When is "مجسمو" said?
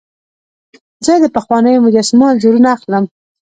1.85-2.25